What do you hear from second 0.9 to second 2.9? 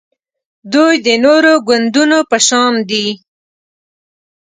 د نورو ګوندونو په شان